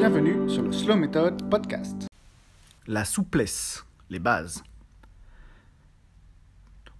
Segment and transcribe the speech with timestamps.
[0.00, 2.08] Bienvenue sur le Slow Method Podcast.
[2.86, 4.64] La souplesse, les bases.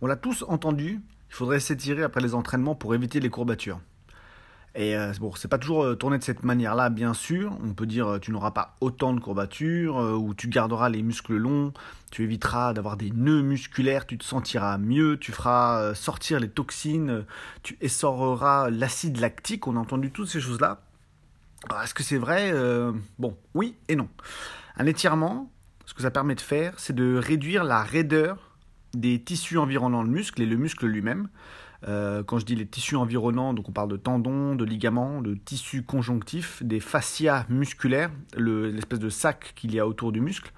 [0.02, 1.00] On l'a tous entendu,
[1.30, 3.80] il faudrait s'étirer après les entraînements pour éviter les courbatures.
[4.74, 7.56] Et euh, bon, c'est pas toujours euh, tourné de cette manière-là, bien sûr.
[7.64, 11.36] On peut dire euh, tu n'auras pas autant de courbatures, ou tu garderas les muscles
[11.36, 11.72] longs,
[12.10, 17.24] tu éviteras d'avoir des nœuds musculaires, tu te sentiras mieux, tu feras sortir les toxines,
[17.62, 19.66] tu essoreras l'acide lactique.
[19.66, 20.82] On a entendu toutes ces choses-là.
[21.82, 22.52] Est-ce que c'est vrai
[23.18, 24.08] Bon, oui et non.
[24.76, 25.50] Un étirement,
[25.86, 28.56] ce que ça permet de faire, c'est de réduire la raideur
[28.94, 31.28] des tissus environnant le muscle et le muscle lui-même.
[31.88, 35.34] Euh, quand je dis les tissus environnants, donc on parle de tendons, de ligaments, de
[35.34, 40.52] tissus conjonctifs, des fascias musculaires, l'espèce de sac qu'il y a autour du muscle.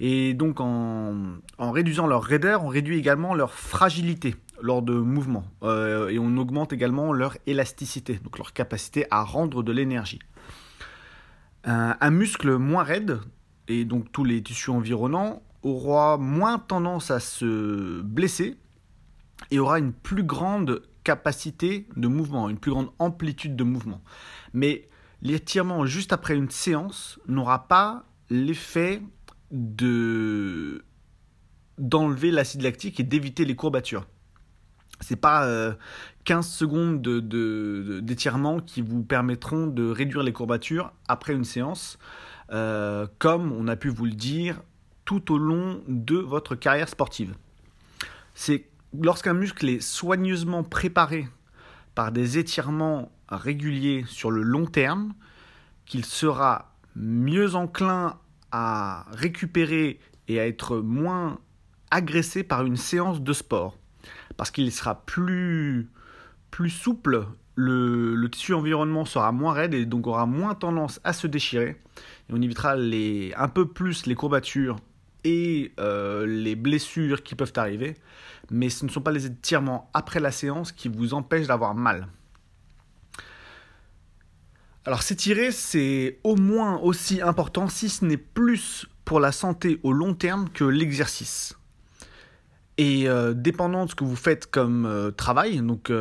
[0.00, 5.44] Et donc en, réduisant leur raideur, on réduit également leur fragilité lors de mouvements.
[5.62, 10.18] Euh, et on augmente également leur élasticité, donc leur capacité à rendre de l'énergie.
[11.64, 13.20] Un muscle moins raide,
[13.68, 18.56] et donc tous les tissus environnants, aura moins tendance à se blesser
[19.50, 24.02] et aura une plus grande capacité de mouvement, une plus grande amplitude de mouvement.
[24.52, 24.86] Mais
[25.22, 29.02] l'étirement juste après une séance n'aura pas l'effet
[29.50, 30.84] de
[31.78, 34.06] d'enlever l'acide lactique et d'éviter les courbatures.
[35.00, 35.74] C'est pas
[36.24, 37.02] 15 euh, secondes
[38.02, 41.98] d'étirement de, qui vous permettront de réduire les courbatures après une séance,
[42.52, 44.60] euh, comme on a pu vous le dire
[45.04, 47.34] tout au long de votre carrière sportive.
[48.34, 48.66] C'est
[48.98, 51.28] lorsqu'un muscle est soigneusement préparé
[51.94, 55.12] par des étirements réguliers sur le long terme,
[55.86, 58.18] qu'il sera mieux enclin
[58.52, 59.98] à récupérer
[60.28, 61.38] et à être moins
[61.90, 63.79] agressé par une séance de sport.
[64.36, 65.88] Parce qu'il sera plus,
[66.50, 71.26] plus souple, le, tissu environnement sera moins raide et donc aura moins tendance à se
[71.26, 71.76] déchirer.
[72.28, 74.76] Et on évitera les, un peu plus les courbatures
[75.24, 77.94] et euh, les blessures qui peuvent arriver,
[78.50, 82.08] mais ce ne sont pas les étirements après la séance qui vous empêchent d'avoir mal.
[84.86, 89.92] Alors s'étirer, c'est au moins aussi important, si ce n'est plus pour la santé au
[89.92, 91.59] long terme que l'exercice.
[92.80, 95.92] Et euh, dépendant de ce que vous faites comme euh, travail, donc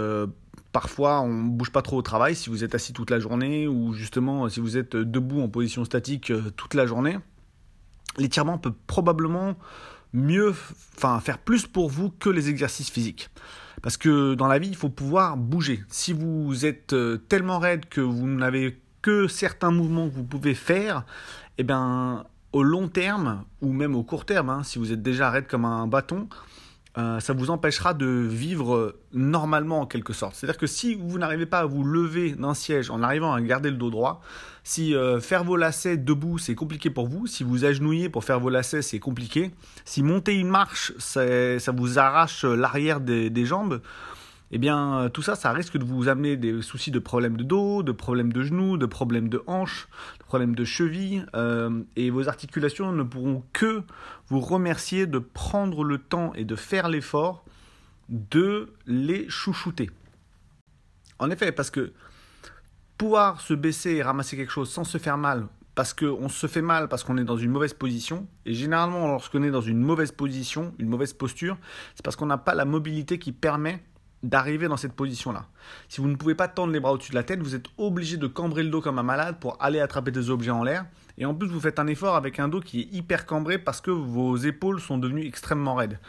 [0.72, 3.67] parfois on ne bouge pas trop au travail si vous êtes assis toute la journée
[3.67, 7.17] ou justement si vous êtes debout en position statique toute la journée,
[8.17, 9.57] l'étirement peut probablement
[10.13, 10.53] mieux,
[10.95, 13.29] enfin faire plus pour vous que les exercices physiques.
[13.81, 15.84] Parce que dans la vie, il faut pouvoir bouger.
[15.90, 20.53] Si vous êtes euh, tellement raide que vous n'avez que certains mouvements que vous pouvez
[20.53, 21.06] faire,
[21.57, 25.29] eh bien, au long terme, ou même au court terme, hein, si vous êtes déjà
[25.29, 26.28] raide comme un bâton,
[26.97, 30.33] euh, ça vous empêchera de vivre normalement en quelque sorte.
[30.35, 33.69] C'est-à-dire que si vous n'arrivez pas à vous lever d'un siège en arrivant à garder
[33.69, 34.22] le dos droit,
[34.63, 38.39] si euh, faire vos lacets debout c'est compliqué pour vous, si vous agenouillez pour faire
[38.39, 39.51] vos lacets c'est compliqué,
[39.85, 43.81] si monter une marche ça vous arrache l'arrière des, jambes,
[44.51, 47.43] eh bien euh, tout ça, ça risque de vous amener des soucis de problèmes de
[47.43, 49.87] dos, de problèmes de genoux, de problèmes de hanches,
[50.19, 53.83] de problèmes de cheville, euh, et vos articulations ne pourront que
[54.27, 57.45] vous remercier de prendre le temps et de faire l'effort
[58.09, 59.91] de les chouchouter.
[61.19, 61.93] En effet, parce que
[62.97, 66.61] pouvoir se baisser et ramasser quelque chose sans se faire mal, parce qu'on se fait
[66.61, 70.11] mal, parce qu'on est dans une mauvaise position, et généralement lorsqu'on est dans une mauvaise
[70.11, 71.57] position, une mauvaise posture,
[71.95, 73.81] c'est parce qu'on n'a pas la mobilité qui permet
[74.24, 75.47] d'arriver dans cette position-là.
[75.88, 78.18] Si vous ne pouvez pas tendre les bras au-dessus de la tête, vous êtes obligé
[78.18, 80.85] de cambrer le dos comme un malade pour aller attraper des objets en l'air.
[81.18, 83.81] Et en plus, vous faites un effort avec un dos qui est hyper cambré parce
[83.81, 86.00] que vos épaules sont devenues extrêmement raides.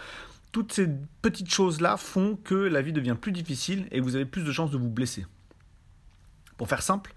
[0.53, 0.89] Toutes ces
[1.23, 4.71] petites choses-là font que la vie devient plus difficile et vous avez plus de chances
[4.71, 5.27] de vous blesser.
[6.57, 7.15] Pour faire simple,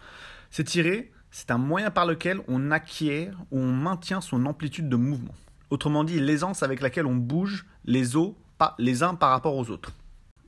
[0.52, 5.34] s'étirer, c'est un moyen par lequel on acquiert ou on maintient son amplitude de mouvement.
[5.72, 9.72] Autrement dit, l'aisance avec laquelle on bouge les os pas les uns par rapport aux
[9.72, 9.92] autres.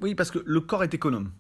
[0.02, 1.32] Oui, parce que le corps est économe.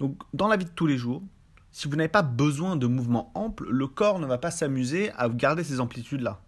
[0.00, 1.22] Donc, dans la vie de tous les jours,
[1.70, 5.28] si vous n'avez pas besoin de mouvements amples, le corps ne va pas s'amuser à
[5.28, 6.40] garder ces amplitudes-là.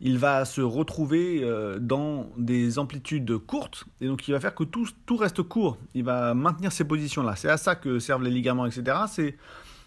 [0.00, 4.64] Il va se retrouver euh, dans des amplitudes courtes, et donc il va faire que
[4.64, 5.76] tout, tout reste court.
[5.94, 7.36] Il va maintenir ces positions-là.
[7.36, 8.96] C'est à ça que servent les ligaments, etc.
[9.08, 9.36] C'est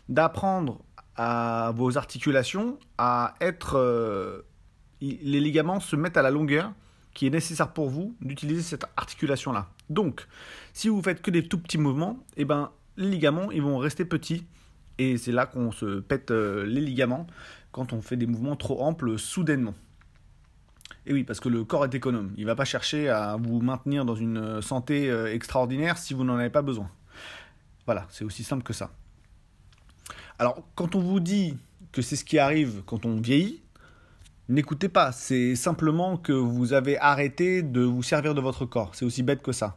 [0.09, 0.81] d'apprendre
[1.15, 3.77] à vos articulations à être...
[3.77, 4.41] Euh,
[5.01, 6.73] les ligaments se mettent à la longueur
[7.13, 9.69] qui est nécessaire pour vous d'utiliser cette articulation-là.
[9.89, 10.27] Donc,
[10.73, 14.05] si vous faites que des tout petits mouvements, eh ben, les ligaments ils vont rester
[14.05, 14.45] petits
[14.97, 17.27] et c'est là qu'on se pète euh, les ligaments
[17.71, 19.73] quand on fait des mouvements trop amples soudainement.
[21.05, 22.31] Et oui, parce que le corps est économe.
[22.37, 26.23] Il ne va pas chercher à vous maintenir dans une santé euh, extraordinaire si vous
[26.23, 26.91] n'en avez pas besoin.
[27.85, 28.91] Voilà, c'est aussi simple que ça.
[30.37, 31.57] Alors, quand on vous dit
[31.91, 33.61] que c'est ce qui arrive quand on vieillit,
[34.51, 35.11] n'écoutez pas.
[35.11, 38.93] C'est simplement que vous avez arrêté de vous servir de votre corps.
[38.93, 39.75] C'est aussi bête que ça.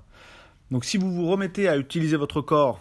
[0.71, 2.81] Donc si vous vous remettez à utiliser votre corps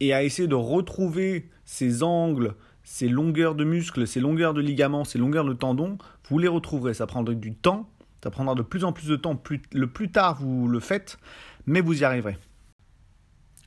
[0.00, 5.04] et à essayer de retrouver ces angles, ces longueurs de muscles, ces longueurs de ligaments,
[5.04, 6.94] ces longueurs de tendons, vous les retrouverez.
[6.94, 7.88] Ça prendra du temps,
[8.22, 9.40] ça prendra de plus en plus de temps.
[9.72, 11.18] le plus tard vous le faites,
[11.66, 12.36] mais vous y arriverez.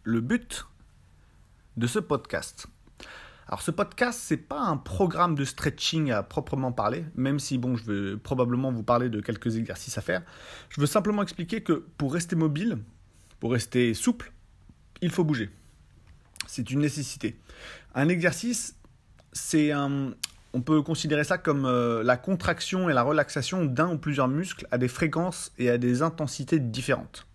[0.04, 0.66] Le but
[1.78, 2.68] de ce podcast.
[3.52, 7.76] Alors ce podcast, c'est pas un programme de stretching à proprement parler, même si bon,
[7.76, 10.24] je vais probablement vous parler de quelques exercices à faire.
[10.70, 12.78] Je veux simplement expliquer que pour rester mobile,
[13.42, 14.32] pour rester souple,
[15.02, 15.50] il faut bouger.
[16.48, 17.38] C'est une nécessité.
[17.94, 18.78] Un exercice,
[19.34, 20.14] c'est un,
[20.54, 24.66] on peut considérer ça comme euh, la contraction et la relaxation d'un ou plusieurs muscles
[24.72, 27.28] à des fréquences et à des intensités différentes.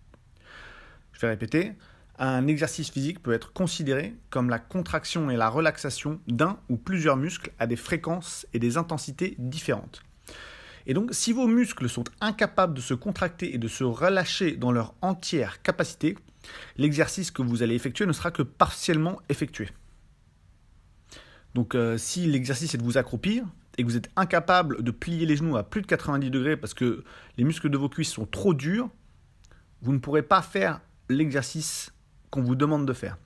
[1.13, 1.73] Je vais répéter.
[2.19, 7.15] Un exercice physique peut être considéré comme la contraction et la relaxation d'un ou plusieurs
[7.15, 10.01] muscles à des fréquences et des intensités différentes.
[10.87, 14.71] Et donc, si vos muscles sont incapables de se contracter et de se relâcher dans
[14.71, 16.17] leur entière capacité,
[16.77, 19.69] l'exercice que vous allez effectuer ne sera que partiellement effectué.
[21.53, 23.43] Donc euh, si l'exercice est de vous accroupir
[23.77, 26.73] et que vous êtes incapable de plier les genoux à plus de 90 degrés parce
[26.73, 27.03] que
[27.37, 28.89] les muscles de vos cuisses sont trop durs,
[29.81, 31.91] vous ne pourrez pas faire l'exercice
[32.29, 33.17] qu'on vous demande de faire.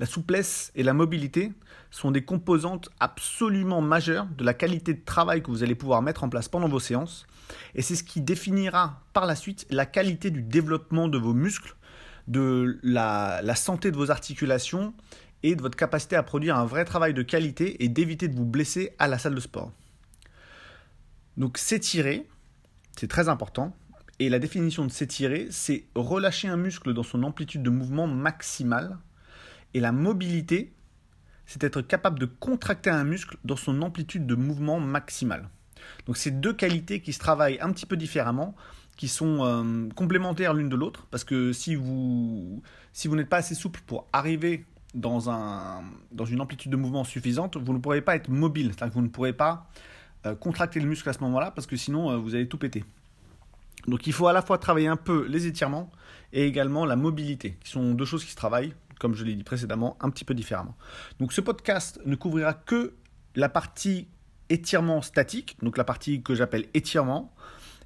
[0.00, 1.52] La souplesse et la mobilité
[1.90, 6.24] sont des composantes absolument majeures de la qualité de travail que vous allez pouvoir mettre
[6.24, 7.26] en place pendant vos séances.
[7.74, 11.76] Et c'est ce qui définira par la suite la qualité du développement de vos muscles
[12.28, 14.94] de la, santé de vos articulations
[15.42, 18.46] et de votre capacité à produire un vrai travail de qualité et d'éviter de vous
[18.46, 19.72] blesser à la salle de sport.
[21.36, 22.26] Donc s'étirer,
[22.96, 23.76] c'est très important.
[24.20, 28.98] Et la définition de s'étirer, c'est relâcher un muscle dans son amplitude de mouvement maximale.
[29.72, 30.74] Et la mobilité,
[31.46, 35.48] c'est être capable de contracter un muscle dans son amplitude de mouvement maximale.
[36.04, 38.54] Donc c'est deux qualités qui se travaillent un petit peu différemment,
[38.98, 42.62] qui sont euh, complémentaires l'une de l'autre, parce que si vous,
[42.92, 45.82] si vous n'êtes pas assez souple pour arriver dans, un,
[46.12, 49.04] dans une amplitude de mouvement suffisante, vous ne pourrez pas être mobile, c'est-à-dire que vous
[49.04, 49.70] ne pourrez pas
[50.26, 52.84] euh, contracter le muscle à ce moment-là, parce que sinon euh, vous allez tout péter.
[53.86, 55.90] Donc il faut à la fois travailler un peu les étirements
[56.32, 59.44] et également la mobilité, qui sont deux choses qui se travaillent, comme je l'ai dit
[59.44, 60.76] précédemment, un petit peu différemment.
[61.18, 62.94] Donc ce podcast ne couvrira que
[63.34, 64.08] la partie
[64.48, 67.32] étirement statique, donc la partie que j'appelle étirement,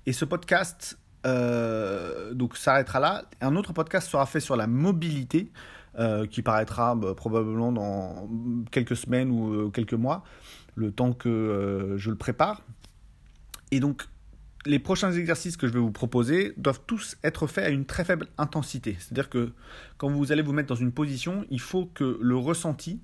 [0.07, 3.25] et ce podcast euh, donc s'arrêtera là.
[3.41, 5.51] Un autre podcast sera fait sur la mobilité,
[5.99, 8.29] euh, qui paraîtra bah, probablement dans
[8.71, 10.25] quelques semaines ou euh, quelques mois,
[10.75, 12.63] le temps que je le prépare.
[13.71, 14.07] Et donc,
[14.67, 18.05] les prochains exercices que je vais vous proposer doivent tous être faits à une très
[18.05, 18.97] faible intensité.
[18.99, 19.53] C'est-à-dire que
[19.99, 23.01] quand vous allez vous mettre dans une position, il faut que le ressenti,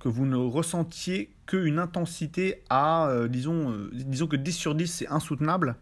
[0.00, 5.76] que vous ne ressentiez qu'une intensité à, disons, disons que 10 sur 10 c'est insoutenable,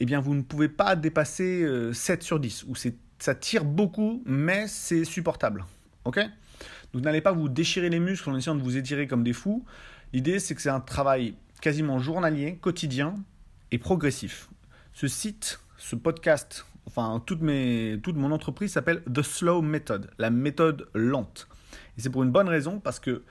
[0.00, 2.74] eh bien vous ne pouvez pas dépasser 7 euh, sur 10, ou
[3.18, 5.64] ça tire beaucoup, mais c'est supportable.
[6.04, 6.20] Ok?
[6.92, 9.64] Vous n'allez pas vous déchirer les muscles en essayant de vous étirer comme des fous.
[10.12, 13.14] L'idée, c'est que c'est un travail quasiment journalier, quotidien
[13.70, 14.48] et progressif.
[14.92, 20.30] Ce site, ce podcast, enfin toute, mes, toute mon entreprise s'appelle The Slow Method, la
[20.30, 21.48] méthode lente.
[21.96, 23.22] Et c'est pour une bonne raison, parce que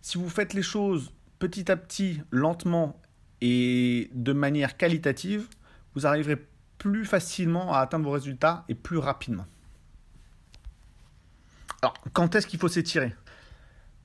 [0.00, 3.00] si vous faites les choses petit à petit, lentement
[3.40, 5.48] et de manière qualitative,
[5.94, 6.46] vous arriverez
[6.78, 9.46] plus facilement à atteindre vos résultats et plus rapidement.
[11.82, 13.14] Alors, quand est-ce qu'il faut s'étirer?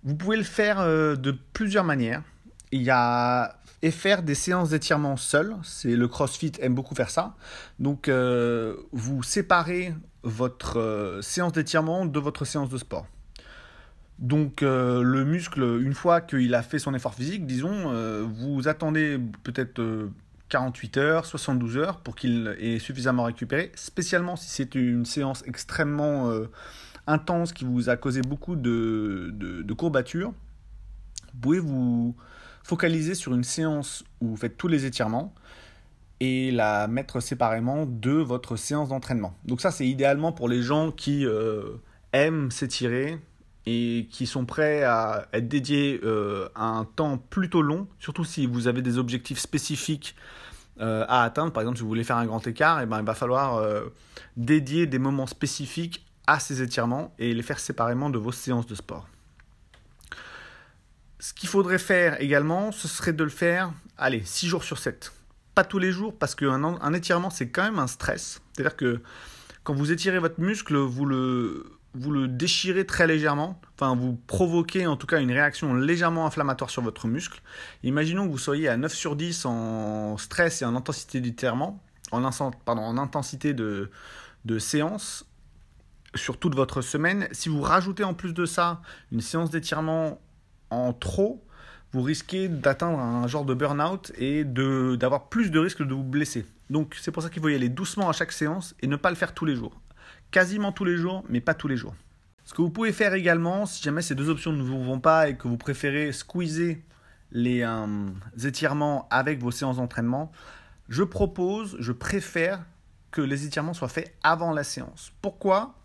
[0.04, 2.24] Vous pouvez le faire euh, de plusieurs manières.
[2.72, 5.56] Il y a et faire des séances d'étirement seul.
[5.64, 7.36] C'est le CrossFit aime beaucoup faire ça.
[7.80, 13.08] Donc, euh, vous séparez votre euh, séance d'étirement de votre séance de sport.
[14.18, 17.94] Donc euh, le muscle, une fois qu'il a fait son effort physique, disons,
[18.26, 20.10] vous attendez peut-être
[20.50, 25.42] 48 euh, heures, 72 heures pour qu'il ait suffisamment récupéré, spécialement si c'est une séance
[25.48, 26.34] extrêmement
[27.08, 30.34] intense qui vous a causé beaucoup de, de, courbatures.
[31.34, 32.14] Vous pouvez vous
[32.70, 35.34] focaliser sur une séance où vous faites tous les étirements
[36.20, 39.34] et la mettre séparément de votre séance d'entraînement.
[39.46, 41.26] Donc ça c'est idéalement pour les gens qui
[42.14, 43.20] aiment s'étirer,
[43.66, 48.48] et qui sont prêts à être dédiés euh, à un temps plutôt long, surtout si
[48.48, 50.16] vous avez des objectifs spécifiques
[50.80, 51.52] euh, à atteindre.
[51.52, 53.86] Par exemple, si vous voulez faire un grand écart, eh ben, il va falloir euh,
[54.38, 58.76] dédier des moments spécifiques à ces étirements et les faire séparément de vos séances de
[58.76, 59.08] sport.
[61.20, 65.12] Ce qu'il faudrait faire également, ce serait de le faire, allez, 6 jours sur 7.
[65.54, 68.42] Pas tous les jours, parce qu'un un étirement, c'est quand même un stress.
[68.54, 69.02] C'est-à-dire que
[69.64, 74.88] quand vous étirez votre muscle, vous le, vous le déchirez très légèrement, enfin vous provoquez
[74.88, 77.42] en tout cas une réaction légèrement inflammatoire sur votre muscle.
[77.84, 82.22] Imaginons que vous soyez à 9 sur 10 en stress et en intensité d'étirement, en,
[82.66, 83.92] pardon, en intensité de,
[84.46, 85.26] de séance
[86.16, 87.28] sur toute votre semaine.
[87.32, 90.22] Si vous rajoutez en plus de ça une séance d'étirement
[90.70, 91.44] en trop,
[91.92, 96.46] vous risquez d'atteindre un genre de burn-out et d'avoir plus de risques de vous blesser.
[96.70, 99.10] Donc c'est pour ça qu'il faut y aller doucement à chaque séance et ne pas
[99.10, 99.80] le faire tous les jours
[100.32, 101.96] quasiment tous les jours, mais pas tous les jours.
[102.46, 105.30] Ce que vous pouvez faire également, si jamais ces deux options ne vous vont pas
[105.30, 106.84] et que vous préférez squeezer
[107.32, 108.10] les euh,
[108.44, 110.32] étirements avec vos séances d'entraînement,
[110.88, 112.66] je propose, je préfère
[113.12, 115.12] que les étirements soient faits avant la séance.
[115.22, 115.76] Pourquoi?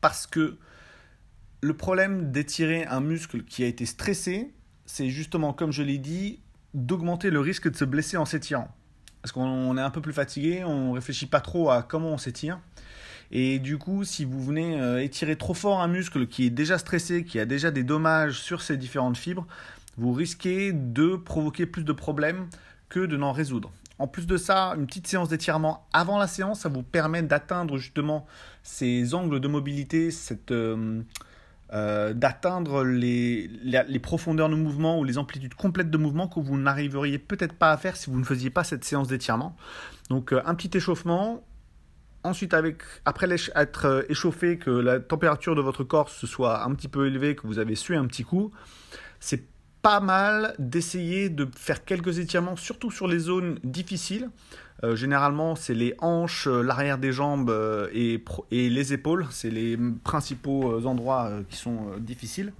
[0.00, 0.58] Parce que
[1.60, 4.52] le problème d'étirer un muscle qui a été stressé,
[4.84, 6.40] c'est justement, comme je l'ai dit,
[6.74, 8.68] d'augmenter le risque de se blesser en s'étirant.
[9.22, 12.18] Parce qu'on est un peu plus fatigué, on ne réfléchit pas trop à comment on
[12.18, 12.60] s'étire.
[13.32, 16.78] Et du coup, si vous venez euh, étirer trop fort un muscle qui est déjà
[16.78, 19.46] stressé, qui a déjà des dommages sur ses différentes fibres,
[19.96, 22.46] vous risquez de provoquer plus de problèmes
[22.88, 23.72] que de n'en résoudre.
[23.98, 27.78] En plus de ça, une petite séance d'étirement avant la séance, ça vous permet d'atteindre
[27.78, 28.26] justement
[28.62, 30.10] ces angles de mobilité,
[30.50, 31.02] euh,
[31.72, 36.56] euh, d'atteindre les, les, profondeurs de mouvement ou les amplitudes complètes de mouvement que vous
[36.56, 39.56] n'arriveriez peut-être pas à faire si vous ne faisiez pas cette séance d'étirement.
[40.08, 41.42] Donc un petit échauffement,
[42.26, 46.74] Ensuite, avec, après être euh, échauffé, que la température de votre corps se soit un
[46.74, 48.50] petit peu élevée, que vous avez sué un petit coup,
[49.20, 49.44] c'est
[49.80, 54.28] pas mal d'essayer de faire quelques étirements, surtout sur les zones difficiles.
[54.84, 57.50] Euh, généralement, c'est les hanches, euh, l'arrière des jambes
[57.92, 59.26] et, et, les épaules.
[59.30, 62.52] C'est les principaux endroits qui sont difficiles.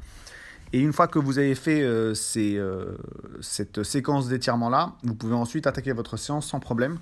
[0.72, 1.86] Et une fois que vous avez fait
[3.40, 6.98] cette séquence d'étirement-là, vous pouvez ensuite attaquer votre séance sans problème.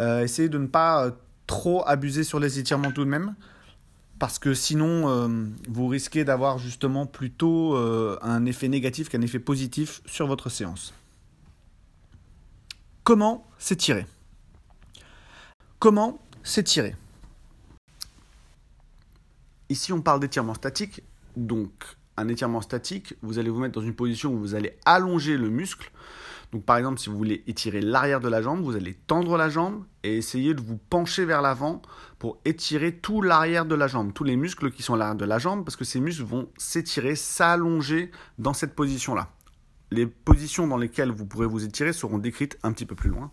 [0.00, 1.10] essayez de ne pas
[1.46, 3.34] trop abuser sur les étirements tout de même,
[4.18, 5.28] parce que sinon, euh,
[5.68, 10.94] vous risquez d'avoir justement plutôt euh, un effet négatif qu'un effet positif sur votre séance.
[13.02, 14.06] Comment s'étirer?
[15.82, 16.94] Comment s'étirer
[19.68, 21.02] Ici, on parle d'étirement statique,
[21.36, 21.72] donc
[22.16, 25.50] un étirement statique, vous allez vous mettre dans une position où vous allez allonger le
[25.50, 25.90] muscle.
[26.52, 29.48] Donc par exemple, si vous voulez étirer l'arrière de la jambe, vous allez tendre la
[29.48, 31.82] jambe et essayer de vous pencher vers l'avant
[32.20, 35.24] pour étirer tout l'arrière de la jambe, tous les muscles qui sont à l'arrière de
[35.24, 39.32] la jambe, parce que ces muscles vont s'étirer, s'allonger dans cette position-là.
[39.90, 43.32] Les positions dans lesquelles vous pourrez vous étirer seront décrites un petit peu plus loin.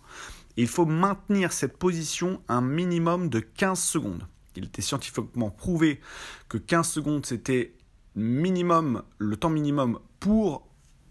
[0.61, 4.27] Il faut maintenir cette position un minimum de 15 secondes.
[4.55, 6.01] Il était scientifiquement prouvé
[6.49, 7.75] que 15 secondes c'était
[8.15, 10.67] minimum, le temps minimum pour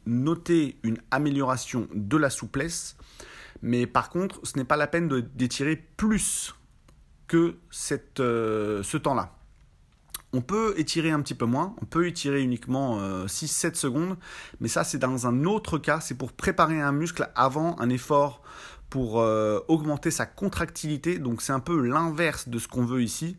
[0.06, 2.96] noter une amélioration de la souplesse,
[3.62, 6.54] mais par contre, ce n'est pas la peine d'étirer plus
[7.26, 7.56] que
[8.20, 9.34] euh, ce temps-là.
[10.32, 14.16] On peut étirer un petit peu moins, on peut étirer uniquement 6-7 euh, secondes,
[14.60, 18.42] mais ça c'est dans un autre cas, c'est pour préparer un muscle avant un effort
[18.90, 23.36] pour euh, augmenter sa contractilité, donc c'est un peu l'inverse de ce qu'on veut ici.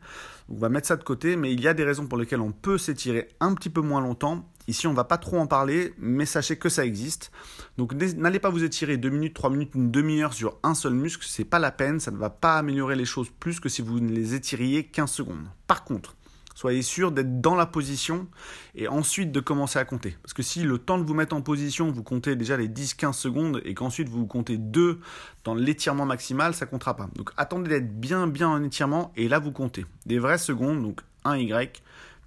[0.49, 2.51] On va mettre ça de côté, mais il y a des raisons pour lesquelles on
[2.51, 5.95] peut s'étirer un petit peu moins longtemps Ici, on ne va pas trop en parler,
[5.97, 7.31] mais sachez que ça existe.
[7.79, 11.25] Donc n'allez pas vous étirer 2 minutes, 3 minutes, une demi-heure sur un seul muscle,
[11.27, 13.99] c'est pas la peine, ça ne va pas améliorer les choses plus que si vous
[13.99, 15.47] ne les étiriez 15 secondes.
[15.65, 16.15] Par contre,
[16.59, 18.27] soyez sûr d'être dans la position
[18.75, 20.17] et ensuite de commencer à compter.
[20.21, 23.13] Parce que si le temps de vous mettre en position, vous comptez déjà les 10-15
[23.13, 24.99] secondes et qu'ensuite vous comptez 2
[25.45, 27.09] dans l'étirement maximal, ça ne comptera pas.
[27.15, 29.85] Donc attendez d'être bien bien en étirement et là vous comptez.
[30.05, 31.79] Des vraies secondes, donc 1Y,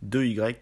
[0.03, 0.57] 2Y,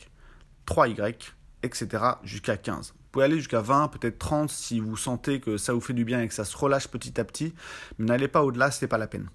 [0.67, 1.31] 3Y,
[1.63, 2.05] etc.
[2.25, 2.89] jusqu'à 15.
[2.89, 6.05] Vous pouvez aller jusqu'à 20, peut-être 30 si vous sentez que ça vous fait du
[6.05, 7.55] bien et que ça se relâche petit à petit,
[7.99, 9.29] mais n'allez pas au-delà, ce n'est pas la peine.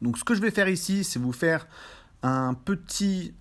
[0.00, 1.66] Donc ce que je vais faire ici, c'est vous faire
[2.22, 3.34] un petit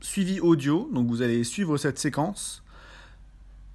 [0.00, 0.88] suivi audio.
[0.92, 2.62] Donc vous allez suivre cette séquence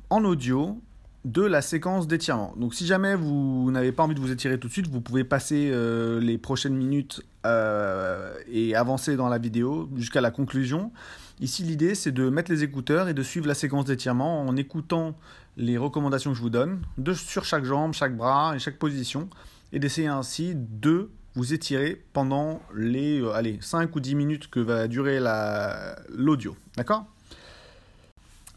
[0.10, 0.80] en audio
[1.26, 2.54] de la séquence d'étirement.
[2.56, 5.26] Donc si jamais vous n'avez pas envie de vous étirer tout de suite, vous pouvez
[5.26, 10.92] passer euh, les prochaines minutes euh, et avancer dans la vidéo jusqu'à la conclusion.
[11.42, 15.16] Ici l'idée c'est de mettre les écouteurs et de suivre la séquence d'étirement en écoutant
[15.58, 16.82] les recommandations que je vous donne
[17.14, 19.30] sur chaque jambe, chaque bras et chaque position
[19.74, 24.60] et d'essayer ainsi de vous étirer pendant les euh, allez, 5 ou 10 minutes que
[24.60, 25.20] va durer
[26.10, 26.58] l'audio.
[26.76, 27.06] D'accord?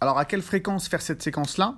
[0.01, 1.77] Alors à quelle fréquence faire cette séquence-là?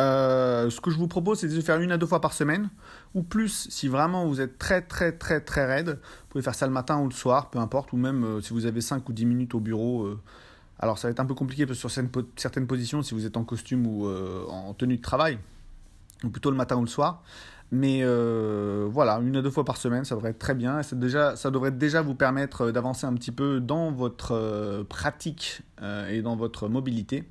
[0.00, 2.70] Euh, ce que je vous propose, c'est de faire une à deux fois par semaine,
[3.14, 5.98] ou plus si vraiment vous êtes très très très très raide.
[6.00, 8.54] Vous pouvez faire ça le matin ou le soir, peu importe, ou même euh, si
[8.54, 10.08] vous avez 5 ou 10 minutes au bureau.
[10.78, 13.86] Alors ça va être un peu compliqué sur certaines, positions, si vous êtes en costume
[13.86, 15.38] ou en tenue de travail,
[16.24, 17.22] ou plutôt le matin ou le soir.
[17.72, 20.82] Mais euh, voilà, une à deux fois par semaine, ça devrait être très bien.
[20.82, 26.20] Ça, devrait déjà vous permettre d'avancer un petit peu dans votre euh, pratique euh, et
[26.20, 27.24] dans votre mobilité.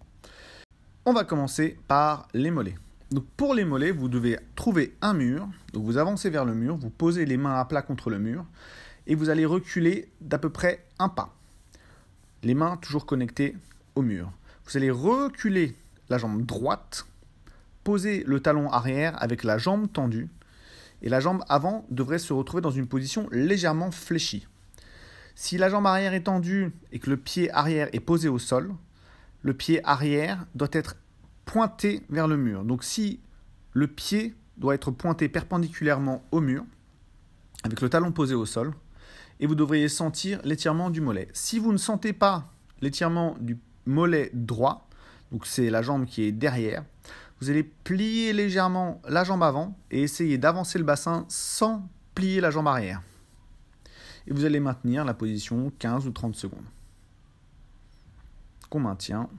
[1.06, 2.76] On va commencer par les mollets.
[3.12, 5.48] Donc pour les mollets, vous devez trouver un mur.
[5.74, 8.46] Donc vous avancez vers le mur, vous posez les mains à plat contre le mur
[9.08, 11.34] et vous allez reculer d'à peu près un pas.
[12.44, 13.58] Les mains toujours connectées
[13.96, 14.32] au mur.
[14.66, 15.76] Vous allez reculer
[16.10, 17.08] la jambe droite
[17.84, 20.30] Posez le talon arrière avec la jambe tendue
[21.02, 24.48] et la jambe avant devrait se retrouver dans une position légèrement fléchie.
[25.36, 28.74] Si la jambe arrière est tendue et que le pied arrière est posé au sol,
[29.42, 30.98] le pied arrière doit être
[31.46, 32.66] pointé vers le mur.
[32.66, 33.20] Donc si
[33.72, 36.66] le pied doit être pointé perpendiculairement au mur,
[37.64, 38.74] avec le talon posé au sol,
[39.40, 41.30] et vous devriez sentir l'étirement du mollet.
[41.34, 44.88] Si vous ne sentez pas l'étirement du mollet droit,
[45.32, 46.84] donc c'est la jambe qui est derrière,
[47.42, 52.52] vous allez plier légèrement la jambe avant et essayer d'avancer le bassin sans plier la
[52.52, 53.02] jambe arrière.
[54.28, 56.66] Et vous allez maintenir la position 15 ou 30 secondes.
[58.70, 59.30] Qu'on maintient.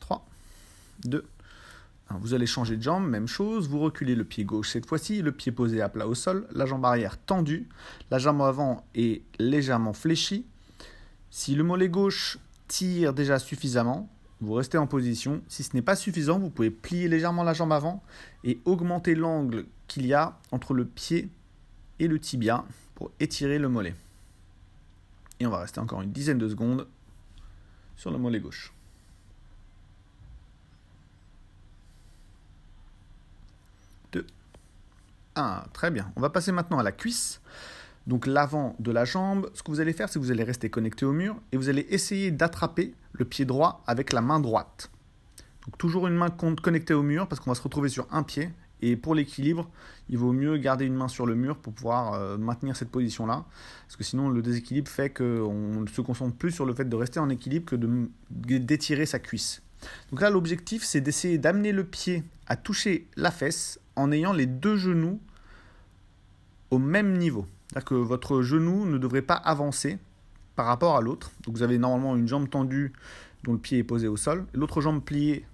[0.00, 0.26] 3,
[1.04, 1.24] 2,
[2.10, 2.18] 1.
[2.18, 3.68] Vous allez changer de jambe, même chose.
[3.68, 6.66] Vous reculez le pied gauche cette fois-ci, le pied posé à plat au sol, la
[6.66, 7.68] jambe arrière tendue,
[8.10, 10.44] la jambe avant est légèrement fléchie.
[11.30, 14.08] Si le mollet gauche tire déjà suffisamment,
[14.40, 15.42] vous restez en position.
[15.48, 18.02] Si ce n'est pas suffisant, vous pouvez plier légèrement la jambe avant
[18.44, 21.30] et augmenter l'angle qu'il y a entre le pied
[21.98, 23.94] et le tibia pour étirer le mollet.
[25.40, 26.86] Et on va rester encore une dizaine de secondes
[27.96, 28.72] sur le mollet gauche.
[34.12, 34.26] 2,
[35.34, 36.12] 1, très bien.
[36.16, 37.40] On va passer maintenant à la cuisse
[38.06, 40.70] donc l'avant de la jambe, ce que vous allez faire, c'est que vous allez rester
[40.70, 44.90] connecté au mur et vous allez essayer d'attraper le pied droit avec la main droite.
[45.64, 48.50] Donc toujours une main connectée au mur parce qu'on va se retrouver sur un pied.
[48.82, 49.70] Et pour l'équilibre,
[50.10, 53.46] il vaut mieux garder une main sur le mur pour pouvoir euh, maintenir cette position-là.
[53.86, 57.18] Parce que sinon, le déséquilibre fait qu'on se concentre plus sur le fait de rester
[57.18, 57.76] en équilibre que
[58.30, 59.62] d'étirer sa cuisse.
[60.10, 64.46] Donc là, l'objectif, c'est d'essayer d'amener le pied à toucher la fesse en ayant les
[64.46, 65.20] deux genoux
[66.70, 67.46] au même niveau.
[67.68, 69.98] C'est-à-dire que votre genou ne devrait pas avancer
[70.54, 71.30] par rapport à l'autre.
[71.44, 72.92] Donc vous avez normalement une jambe tendue
[73.44, 75.44] dont le pied est posé au sol, l'autre jambe pliée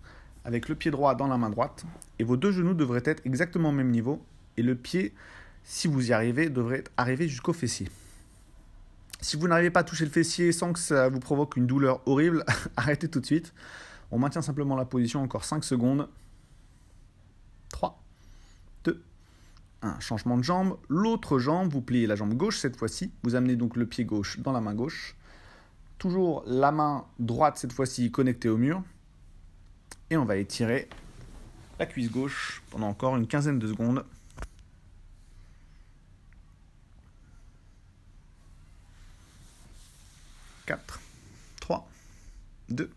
[0.45, 1.85] avec le pied droit dans la main droite,
[2.19, 4.25] et vos deux genoux devraient être exactement au même niveau,
[4.57, 5.13] et le pied,
[5.63, 7.89] si vous y arrivez, devrait arriver jusqu'au fessier.
[9.21, 12.01] Si vous n'arrivez pas à toucher le fessier sans que ça vous provoque une douleur
[12.07, 12.45] horrible,
[12.77, 13.55] arrêtez tout de suite.
[14.11, 16.09] On maintient simplement la position encore 5 secondes.
[17.71, 18.02] 3,
[19.83, 20.79] un changement de jambe.
[20.89, 23.13] L'autre jambe, vous pliez la jambe gauche cette fois-ci.
[23.23, 25.17] Vous amenez donc le pied gauche dans la main gauche.
[25.99, 28.83] Toujours la main droite cette fois-ci connectée au mur.
[30.11, 30.89] Et on va étirer
[31.79, 34.05] la cuisse gauche pendant encore une quinzaine de secondes.
[40.67, 41.01] «4,
[41.61, 41.89] 3,
[42.69, 42.91] 2,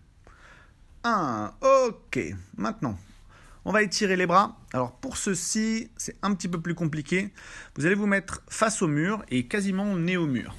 [1.03, 1.53] 1.
[1.61, 2.19] Ok,
[2.57, 2.95] maintenant,
[3.65, 4.57] on va étirer les bras.
[4.73, 7.31] Alors pour ceci, c'est un petit peu plus compliqué.
[7.75, 10.55] Vous allez vous mettre face au mur et quasiment nez au mur.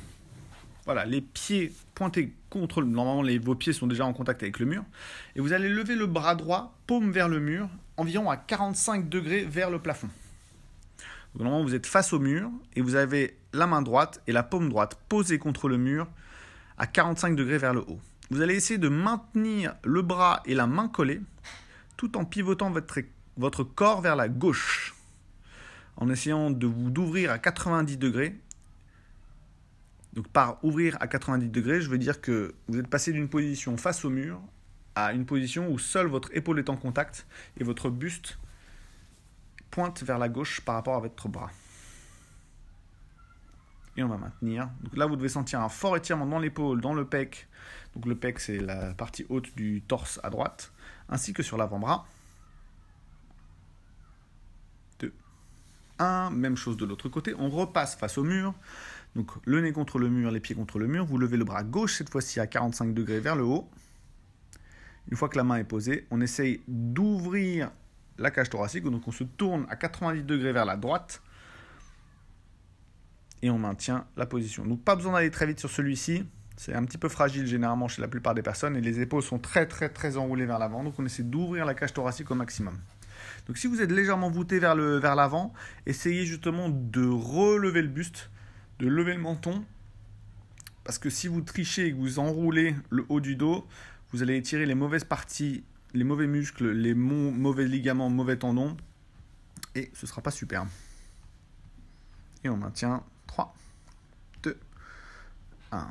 [0.85, 2.87] Voilà, les pieds pointés contre le...
[2.87, 4.85] Normalement, les, vos pieds sont déjà en contact avec le mur.
[5.35, 9.45] Et vous allez lever le bras droit, paume vers le mur, environ à 45 degrés
[9.45, 10.09] vers le plafond.
[11.35, 14.69] Normalement, vous êtes face au mur et vous avez la main droite et la paume
[14.69, 16.07] droite posées contre le mur
[16.79, 18.01] à 45 degrés vers le haut.
[18.31, 21.21] Vous allez essayer de maintenir le bras et la main collés
[21.97, 22.71] tout en pivotant
[23.37, 24.95] votre, corps vers la gauche,
[25.97, 28.39] en essayant de vous d'ouvrir à 90 degrés.
[30.13, 33.77] Donc par ouvrir à 90 degrés, je veux dire que vous êtes passé d'une position
[33.77, 34.41] face au mur
[34.95, 37.27] à une position où seule votre épaule est en contact
[37.59, 38.39] et votre buste
[39.71, 41.51] pointe vers la gauche par rapport à votre bras.
[43.99, 44.71] Et on va maintenir.
[44.83, 47.47] Donc là, vous devez sentir un fort étirement dans l'épaule, dans le pec.
[47.95, 50.73] Donc le pec, c'est la partie haute du torse à droite
[51.09, 52.07] ainsi que sur l'avant-bras.
[55.01, 55.13] 2,
[55.99, 58.55] 1, même chose de l'autre côté, on repasse face au mur,
[59.15, 61.65] donc le nez contre le mur, les pieds contre le mur, vous levez le bras
[61.65, 63.69] gauche cette fois-ci à 45 degrés vers le haut.
[65.11, 67.71] Une fois que la main est posée, on essaye d'ouvrir
[68.19, 71.23] la cage thoracique, donc on se tourne à 90 degrés vers la droite.
[73.43, 74.67] Et on maintient la position.
[74.67, 76.25] Donc pas besoin d'aller très vite sur celui-ci,
[76.57, 79.39] c'est un petit peu fragile généralement chez la plupart des personnes et les épaules sont
[79.39, 80.85] très très très enroulées vers l'avant.
[80.85, 82.79] Donc on essaie d'ouvrir la cage thoracique au maximum.
[83.47, 85.53] Donc si vous êtes légèrement voûté vers le vers l'avant,
[85.87, 88.31] essayez justement de relever le buste,
[88.79, 89.65] de lever le menton.
[90.85, 93.67] Parce que si vous trichez et que vous enroulez le haut du dos,
[94.13, 95.65] vous allez étirer les mauvaises parties
[95.97, 98.77] les mauvais muscles, les mauvais ligaments, mauvais tendons,
[99.75, 100.67] et ce sera pas super.
[102.45, 103.55] Et on maintient 3,
[104.43, 104.59] 2,
[105.73, 105.89] 1.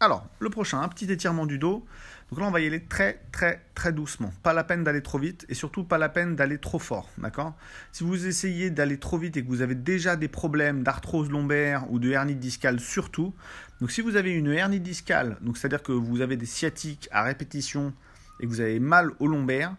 [0.00, 1.84] Alors, le prochain, un petit étirement du dos.
[2.30, 4.32] Donc là, on va y aller très, très, très doucement.
[4.44, 7.08] Pas la peine d'aller trop vite et surtout pas la peine d'aller trop fort.
[7.18, 7.56] D'accord?
[7.90, 11.90] Si vous essayez d'aller trop vite et que vous avez déjà des problèmes d'arthrose lombaire
[11.90, 13.34] ou de hernie discale, surtout.
[13.80, 17.92] Donc, si vous avez une hernie discale, c'est-à-dire que vous avez des sciatiques à répétition
[18.38, 19.74] et que vous avez mal au lombaire,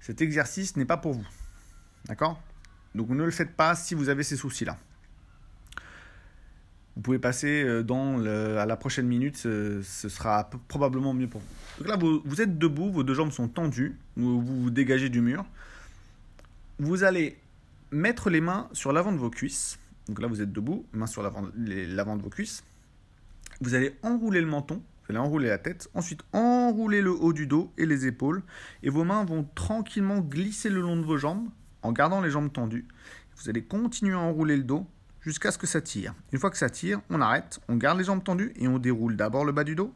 [0.00, 1.26] cet exercice n'est pas pour vous.
[2.06, 2.42] D'accord?
[2.96, 4.76] Donc, ne le faites pas si vous avez ces soucis-là
[6.96, 11.84] vous pouvez passer euh, dans à la prochaine minute, ce, sera probablement mieux pour vous.
[11.84, 15.44] Donc là, vous, êtes debout, vos deux jambes sont tendues, vous, vous dégagez du mur.
[16.78, 17.38] Vous allez
[17.90, 19.78] mettre les mains sur l'avant de vos cuisses.
[20.08, 22.64] Donc là, vous êtes debout, mains sur l'avant de vos cuisses.
[23.60, 27.46] Vous allez enrouler le menton, vous allez enrouler la tête, ensuite enrouler le haut du
[27.46, 28.42] dos et les épaules,
[28.82, 31.48] et vos mains vont tranquillement glisser le long de vos jambes
[31.82, 32.86] en gardant les jambes tendues.
[33.36, 34.86] Vous allez continuer à enrouler le dos
[35.26, 36.14] jusqu'à ce que ça tire.
[36.32, 39.16] Une fois que ça tire, on arrête, on garde les jambes tendues et on déroule
[39.16, 39.92] d'abord le bas du dos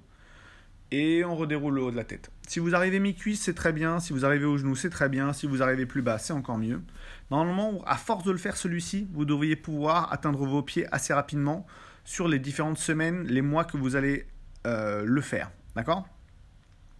[0.90, 2.32] et on redéroule le haut de la tête.
[2.48, 4.00] Si vous arrivez mi-cuisse, c'est très bien.
[4.00, 5.32] Si vous arrivez au genou, c'est très bien.
[5.32, 6.82] Si vous arrivez plus bas, c'est encore mieux.
[7.30, 11.64] Normalement, à force de le faire celui-ci, vous devriez pouvoir atteindre vos pieds assez rapidement
[12.02, 14.26] sur les différentes semaines, les mois que vous allez
[14.66, 15.52] euh, le faire.
[15.76, 16.08] D'accord?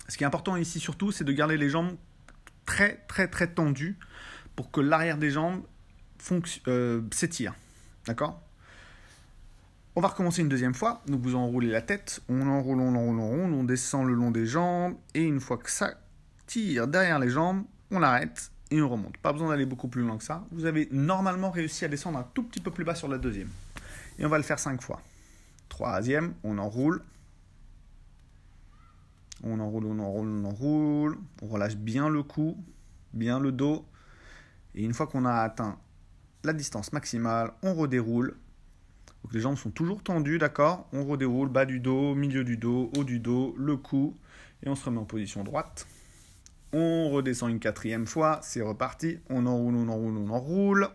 [0.06, 1.96] Ce qui est important ici surtout, c'est de garder les jambes
[2.64, 3.98] très très très tendues
[4.54, 5.62] pour que l'arrière des jambes
[6.68, 7.54] euh, s'étire.
[8.06, 8.40] D'accord?
[9.96, 11.02] On va recommencer une deuxième fois.
[11.06, 14.30] Donc vous enroulez la tête, on enroule, on enroule, on enroule, on descend le long
[14.30, 14.94] des jambes.
[15.14, 15.94] Et une fois que ça
[16.46, 19.16] tire derrière les jambes, on arrête et on remonte.
[19.18, 20.44] Pas besoin d'aller beaucoup plus loin que ça.
[20.52, 23.50] Vous avez normalement réussi à descendre un tout petit peu plus bas sur la deuxième.
[24.18, 25.00] Et on va le faire cinq fois.
[25.68, 27.02] Troisième, on enroule.
[29.42, 31.18] On enroule, on enroule, on enroule.
[31.42, 32.56] On relâche bien le cou,
[33.12, 33.84] bien le dos.
[34.74, 35.78] Et une fois qu'on a atteint
[36.44, 38.36] la distance maximale, on redéroule.
[39.22, 40.88] Donc les jambes sont toujours tendues, d'accord?
[40.92, 44.14] On redéroule, bas du dos, milieu du dos, haut du dos, le cou,
[44.62, 45.86] et on se remet en position droite.
[46.72, 49.18] On redescend une quatrième fois, c'est reparti.
[49.28, 50.88] On enroule, on enroule, on enroule.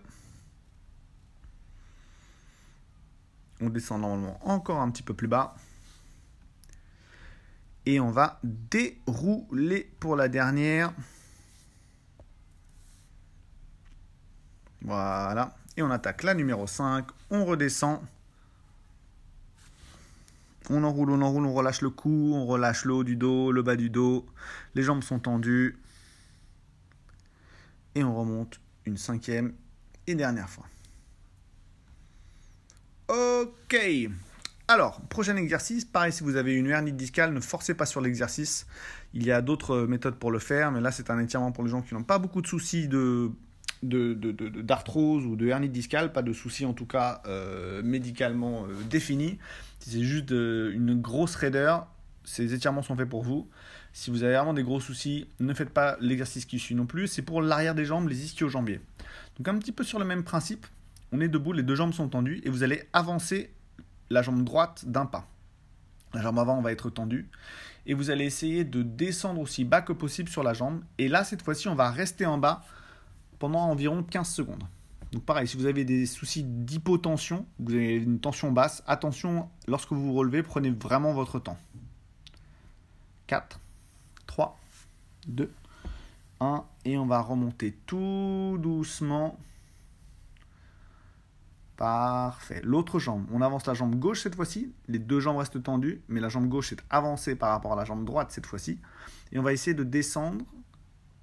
[3.62, 5.56] On descend normalement encore un petit peu plus bas.
[7.86, 10.94] Et on va dérouler pour la dernière.
[14.86, 15.56] Voilà.
[15.78, 17.06] Et on attaque la numéro 5.
[17.32, 18.00] On redescend.
[20.70, 23.62] On enroule, on enroule, on relâche le cou, on relâche le haut du dos, le
[23.62, 24.26] bas du dos.
[24.74, 25.78] Les jambes sont tendues.
[27.96, 29.54] Et on remonte une cinquième
[30.08, 30.66] et dernière fois.
[33.08, 33.78] Ok.
[34.68, 38.66] Alors, prochain exercice, pareil, si vous avez une hernie discale, ne forcez pas sur l'exercice.
[39.14, 41.70] Il y a d'autres méthodes pour le faire, mais là, c'est un étirement pour les
[41.70, 43.32] gens qui n'ont pas beaucoup de soucis de
[43.84, 48.66] d'arthrose de, de, ou de hernie discale, pas de souci en tout cas euh, médicalement
[48.66, 49.40] euh, défini.
[49.80, 51.88] C'est juste euh, une grosse raideur,
[52.24, 53.48] ces étirements sont faits pour vous.
[53.94, 57.08] Si vous avez vraiment des gros soucis, ne faites pas l'exercice qui suit non plus.
[57.08, 58.82] C'est pour l'arrière des jambes, les ischio-jambiers.
[59.38, 60.66] Donc un petit peu sur le même principe,
[61.12, 63.52] on est debout, les deux jambes sont tendues et vous allez avancer
[64.10, 65.28] la jambe droite d'un pas.
[66.14, 67.30] La jambe avant va être tendue
[67.86, 70.82] et vous allez essayer de descendre aussi bas que possible sur la jambe.
[70.98, 72.64] Et là, cette fois-ci, on va rester en bas
[73.40, 74.64] pendant environ 15 secondes.
[75.12, 79.92] Donc pareil, si vous avez des soucis d'hypotension, vous avez une tension basse, attention, lorsque
[79.92, 81.58] vous vous relevez, prenez vraiment votre temps.
[83.28, 83.60] 4,
[84.28, 84.60] 3,
[85.28, 85.52] 2,
[86.42, 89.40] 1, et on va remonter tout doucement.
[91.78, 92.62] Parfait.
[92.64, 94.74] L'autre jambe, on avance la jambe gauche cette fois-ci.
[94.88, 97.86] Les deux jambes restent tendues, mais la jambe gauche est avancée par rapport à la
[97.86, 98.80] jambe droite cette fois-ci.
[99.32, 100.46] Et on va essayer de descendre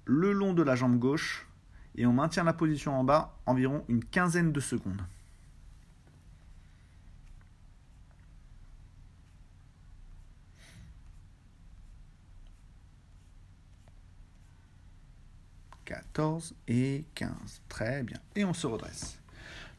[0.05, 1.47] le long de la jambe gauche
[1.95, 5.01] et on maintient la position en bas environ une quinzaine de secondes.
[15.85, 17.61] «14 et 15.
[17.67, 18.17] Très bien.
[18.35, 19.22] Et on se redresse.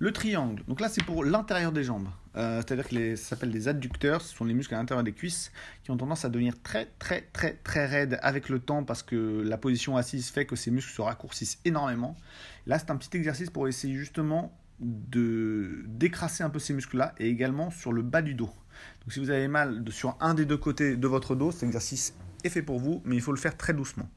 [0.04, 2.08] Le triangle, donc là c'est pour l'intérieur des jambes.
[2.36, 5.50] Euh, c'est-à-dire que ça s'appelle des adducteurs, ce sont les muscles à l'intérieur des cuisses
[5.82, 9.40] qui ont tendance à devenir très très très très raides avec le temps parce que
[9.40, 12.18] la position assise fait que ces muscles se raccourcissent énormément.
[12.66, 17.30] Là c'est un petit exercice pour essayer justement de décrasser un peu ces muscles-là et
[17.30, 18.50] également sur le bas du dos.
[19.00, 22.14] Donc si vous avez mal sur un des deux côtés de votre dos, cet exercice
[22.44, 24.10] est fait pour vous, mais il faut le faire très doucement.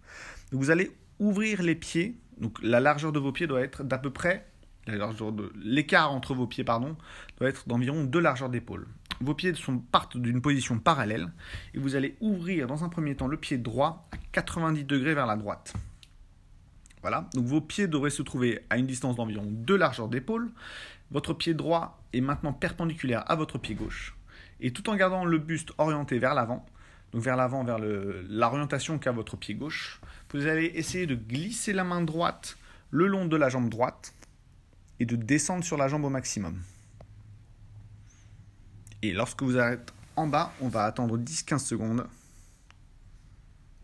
[0.52, 4.10] Vous allez ouvrir les pieds, donc la largeur de vos pieds doit être d'à peu
[4.10, 4.46] près
[5.64, 6.96] l'écart entre vos pieds pardon,
[7.40, 8.88] doit être d'environ deux largeurs d'épaule.
[9.22, 11.32] vos pieds sont, partent d'une position parallèle
[11.74, 15.26] et vous allez ouvrir dans un premier temps le pied droit à 90 degrés vers
[15.26, 15.74] la droite.
[17.02, 20.50] Voilà, donc vos pieds devraient se trouver à une distance d'environ 2 largeurs d'épaule.
[21.12, 24.16] Votre pied droit est maintenant perpendiculaire à votre pied gauche.
[24.60, 26.66] Et tout en gardant le buste orienté vers l'avant,
[27.14, 30.02] donc vers l'avant, vers l'orientation qu'a votre pied gauche,
[30.34, 32.58] vous allez essayer de glisser la main droite
[32.90, 34.14] le long de la jambe droite
[35.00, 36.62] et de descendre sur la jambe au maximum.
[39.02, 42.08] Et lorsque vous êtes en bas, on va attendre 10-15 secondes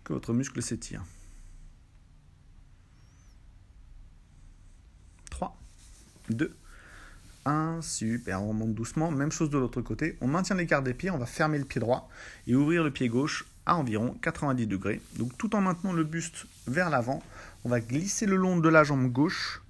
[0.03, 1.03] que votre muscle s'étire.
[5.29, 5.55] 3,
[6.29, 6.55] 2,
[7.45, 9.11] 1, super, on remonte doucement.
[9.11, 10.17] Même chose de l'autre côté.
[10.21, 12.09] On maintient l'écart des pieds, on va fermer le pied droit
[12.47, 15.01] et ouvrir le pied gauche à environ 90 degrés.
[15.17, 17.21] Donc tout en maintenant le buste vers l'avant,
[17.63, 19.62] on va glisser le long de la jambe gauche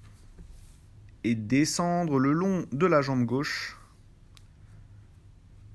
[1.24, 3.78] et descendre le long de la jambe gauche.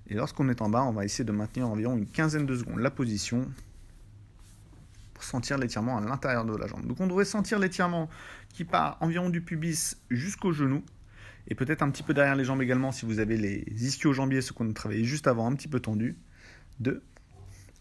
[0.09, 2.79] Et lorsqu'on est en bas, on va essayer de maintenir environ une quinzaine de secondes
[2.79, 3.47] la position
[5.15, 6.87] pour sentir l'étirement à l'intérieur de la jambe.
[6.87, 8.09] Donc on devrait sentir l'étirement
[8.55, 10.83] qui part environ du pubis jusqu'au genou
[11.49, 14.53] et peut-être un petit peu derrière les jambes également si vous avez les ischio-jambiers, ce
[14.53, 16.17] qu'on a travaillé juste avant, un petit peu tendu.
[16.81, 17.03] 2,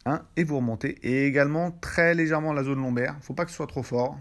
[0.05, 0.97] 1, et vous remontez.
[1.03, 3.83] Et également très légèrement la zone lombaire, il ne faut pas que ce soit trop
[3.83, 4.17] fort.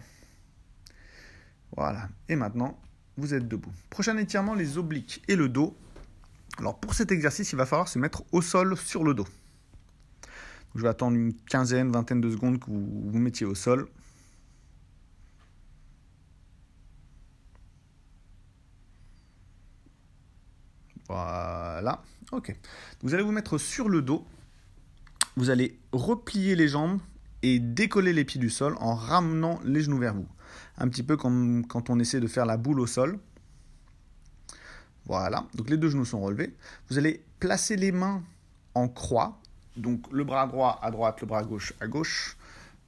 [1.77, 2.79] Voilà, et maintenant,
[3.17, 3.73] vous êtes debout.
[3.91, 5.77] Prochain étirement, les obliques et le dos.
[6.59, 9.27] Alors pour cet exercice, il va falloir se mettre au sol sur le dos.
[10.75, 13.89] je vais attendre une quinzaine, vingtaine de secondes que vous vous mettiez au sol.
[21.09, 22.03] Voilà,
[22.33, 22.55] ok.
[23.03, 24.27] Vous allez vous mettre sur le dos.
[25.37, 27.01] Vous allez replier les jambes
[27.47, 30.27] et décoller les pieds du sol en ramenant les genoux vers vous.
[30.79, 33.21] Un petit peu comme quand on essaie de faire la boule au sol.
[35.05, 36.57] Voilà, donc les deux genoux sont relevés.
[36.89, 38.25] Vous allez placer les mains
[38.75, 39.41] en croix,
[39.77, 42.37] donc le bras droit à droite, le bras gauche à gauche.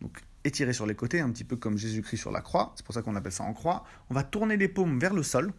[0.00, 2.72] Donc étirer sur les côtés, un petit peu comme Jésus-Christ sur la croix.
[2.74, 3.84] C'est pour ça qu'on appelle ça en croix.
[4.10, 5.52] On va tourner les paumes vers le sol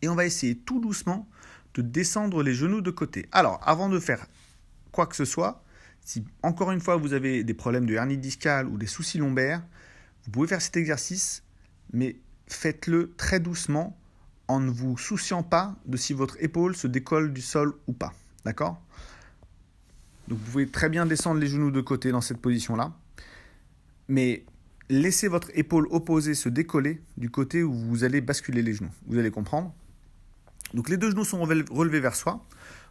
[0.00, 1.28] et on va essayer tout doucement
[1.74, 3.28] de descendre les genoux de côté.
[3.30, 4.26] Alors, avant de faire
[4.90, 5.63] quoi que ce soit,
[6.04, 9.62] si encore une fois vous avez des problèmes de hernie discale ou des soucis lombaires,
[10.24, 11.42] vous pouvez faire cet exercice,
[11.92, 13.96] mais faites-le très doucement
[14.48, 18.12] en ne vous souciant pas de si votre épaule se décolle du sol ou pas.
[18.44, 18.80] D'accord?
[20.28, 22.92] Donc vous pouvez très bien descendre les genoux de côté dans cette position-là,
[24.08, 24.44] mais
[24.90, 28.92] laissez votre épaule opposée se décoller du côté où vous allez basculer les genoux.
[29.06, 29.74] Vous allez comprendre?
[30.74, 32.44] Donc les deux genoux sont relevés vers soi.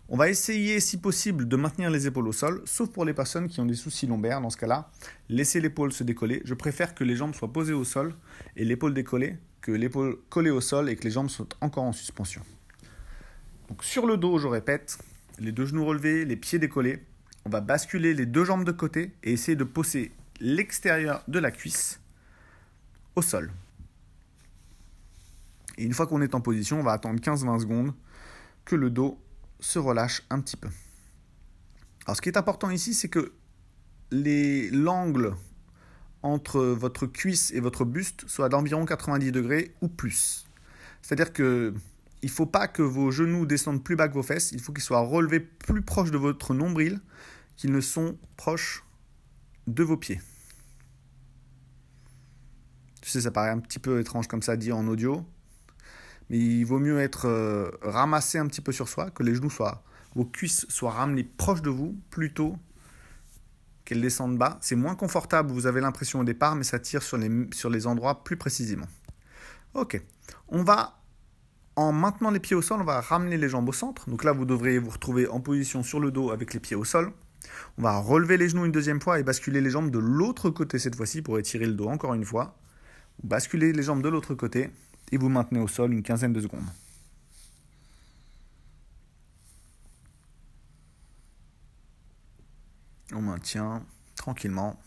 [0.10, 3.48] On va essayer, si possible, de maintenir les épaules au sol, sauf pour les personnes
[3.48, 4.42] qui ont des soucis lombaires.
[4.42, 4.92] Dans ce cas-là,
[5.30, 6.42] laissez l'épaule se décoller.
[6.44, 8.14] Je préfère que les jambes soient posées au sol
[8.58, 11.94] et l'épaule décollée que l'épaule collée au sol et que les jambes soient encore en
[11.94, 12.42] suspension.
[13.82, 14.98] Sur le dos, je répète,
[15.40, 17.02] les deux genoux relevés, les pieds décollés.
[17.46, 20.12] On va basculer les deux jambes de côté et essayer de poser
[20.42, 22.02] l'extérieur de la cuisse
[23.16, 23.52] au sol.
[25.78, 27.94] Et une fois qu'on est en position, on va attendre 15-20 secondes
[28.66, 29.18] que le dos
[29.64, 30.70] se relâche un petit peu.
[32.06, 33.34] Alors ce qui est important ici, c'est que
[34.12, 35.36] l'angle
[36.22, 40.46] entre votre cuisse et votre buste soit d'environ 90 degrés ou plus.
[41.02, 41.74] C'est-à-dire que
[42.22, 44.72] il ne faut pas que vos genoux descendent plus bas que vos fesses, il faut
[44.72, 47.02] qu'ils soient relevés plus proches de votre nombril
[47.58, 48.84] qu'ils ne sont proches
[49.68, 50.22] de vos pieds.
[53.02, 55.26] Tu sais, ça paraît un petit peu étrange comme ça dit en audio,
[56.38, 59.84] il vaut mieux être euh, ramassé un petit peu sur soi, que les genoux soient,
[60.16, 62.58] vos cuisses soient ramenées proches de vous plutôt
[63.86, 64.58] qu'elles descendent bas.
[64.62, 67.88] C'est moins confortable, vous avez l'impression au départ, mais ça tire sur les, sur les
[67.88, 68.88] endroits plus précisément.
[69.74, 70.02] Ok,
[70.48, 71.00] on va,
[71.76, 74.10] en maintenant les pieds au sol, on va ramener les jambes au centre.
[74.10, 76.86] Donc là, vous devrez vous retrouver en position sur le dos avec les pieds au
[76.86, 77.12] sol.
[77.78, 80.80] On va relever les genoux une deuxième fois et basculer les jambes de l'autre côté
[80.80, 82.56] cette fois-ci pour étirer le dos encore une fois.
[83.24, 84.70] basculez les jambes de l'autre côté
[85.14, 86.66] et vous maintenez au sol une quinzaine de secondes.
[93.14, 94.82] On maintient tranquillement.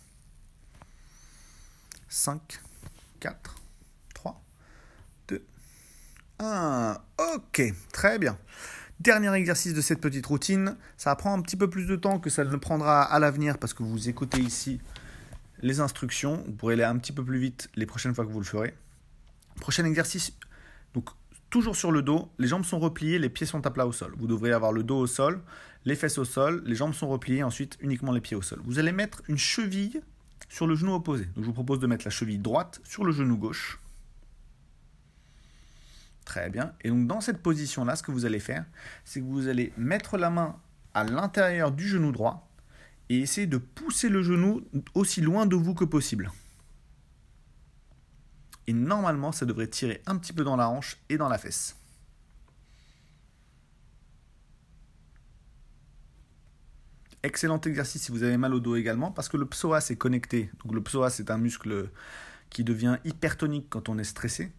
[2.08, 2.60] 5,
[3.20, 3.54] 4,
[4.14, 4.42] 3,
[5.28, 5.46] 2,
[6.40, 6.98] 1.
[7.34, 7.62] Ok,
[7.92, 8.36] très bien.
[8.98, 10.76] Dernier exercice de cette petite routine.
[10.96, 13.74] Ça prend un petit peu plus de temps que ça ne prendra à l'avenir parce
[13.74, 14.80] que vous écoutez ici
[15.60, 16.42] les instructions.
[16.46, 18.74] Vous pourrez aller un petit peu plus vite les prochaines fois que vous le ferez.
[19.60, 20.32] Prochain exercice.
[20.94, 21.10] Donc,
[21.50, 24.14] toujours sur le dos, les jambes sont repliées, les pieds sont à plat au sol.
[24.16, 25.40] Vous devrez avoir le dos au sol,
[25.84, 28.60] les fesses au sol, les jambes sont repliées, ensuite uniquement les pieds au sol.
[28.64, 30.02] Vous allez mettre une cheville
[30.48, 31.24] sur le genou opposé.
[31.26, 33.78] Donc, je vous propose de mettre la cheville droite sur le genou gauche.
[36.26, 36.72] Très bien.
[36.82, 38.66] Et donc dans cette position-là, ce que vous allez faire,
[39.04, 40.56] c'est que vous allez mettre la main
[40.92, 42.50] à l'intérieur du genou droit
[43.08, 44.62] et essayer de pousser le genou
[44.94, 46.32] aussi loin de vous que possible.
[48.66, 51.76] Et normalement, ça devrait tirer un petit peu dans la hanche et dans la fesse.
[57.22, 60.50] Excellent exercice si vous avez mal au dos également, parce que le psoas est connecté.
[60.70, 61.90] Le psoas c'est un muscle
[62.50, 64.52] qui devient hypertonique quand on est stressé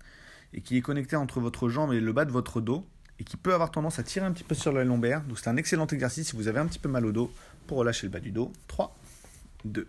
[0.54, 2.86] et qui est connecté entre votre jambe et le bas de votre dos
[3.20, 5.24] et qui peut avoir tendance à tirer un petit peu sur la lombaire.
[5.24, 7.32] Donc c'est un excellent exercice si vous avez un petit peu mal au dos
[7.68, 8.52] pour relâcher le bas du dos.
[8.68, 8.96] 3,
[9.66, 9.88] 2,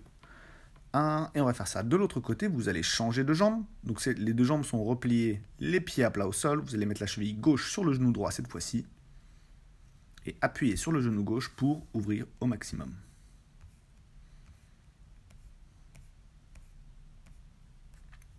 [0.92, 1.31] 1.
[1.35, 2.48] Et on va faire ça de l'autre côté.
[2.48, 3.64] Vous allez changer de jambe.
[3.85, 6.61] Donc les deux jambes sont repliées, les pieds à plat au sol.
[6.61, 8.87] Vous allez mettre la cheville gauche sur le genou droit cette fois-ci.
[10.27, 12.92] Et appuyer sur le genou gauche pour ouvrir au maximum.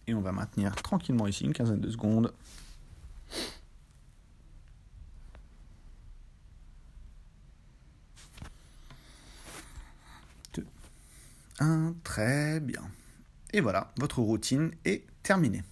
[0.08, 2.34] Et on va maintenir tranquillement ici une quinzaine de secondes.
[11.60, 12.82] 1, très bien.
[13.54, 15.63] Et voilà, votre routine est terminée.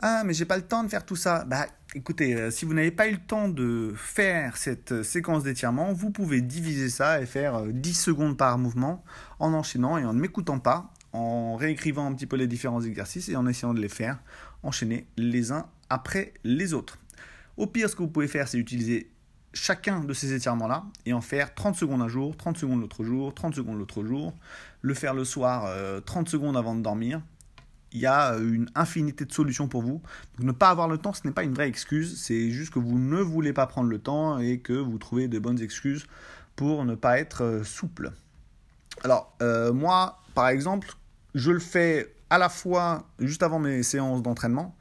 [0.00, 1.44] Ah, mais j'ai pas le temps de faire tout ça.
[1.44, 5.42] Bah, écoutez, euh, si vous n'avez pas eu le temps de faire cette euh, séquence
[5.42, 9.02] d'étirement, vous pouvez diviser ça et faire 10 euh, secondes par mouvement
[9.40, 13.28] en enchaînant et en ne m'écoutant pas, en réécrivant un petit peu les différents exercices
[13.28, 14.20] et en essayant de les faire
[14.62, 16.98] enchaîner les uns après les autres.
[17.56, 19.10] Au pire, ce que vous pouvez faire, c'est utiliser
[19.52, 23.34] chacun de ces étirements-là et en faire 30 secondes un jour, 30 secondes l'autre jour,
[23.34, 24.34] 30 secondes l'autre jour,
[24.82, 25.62] le faire le soir
[26.04, 27.22] 30 euh, secondes avant de dormir.
[27.92, 30.02] Il y a euh, une infinité de solutions pour vous.
[30.36, 32.78] Donc ne pas avoir le temps, ce n'est pas une vraie excuse, c'est juste que
[32.78, 36.06] vous ne voulez pas prendre le temps et que vous trouvez de bonnes excuses
[36.54, 38.12] pour ne pas être euh, souple.
[39.04, 39.36] Alors
[39.74, 40.88] moi, par exemple,
[41.34, 44.76] je le fais à la fois juste avant mes séances d'entraînement,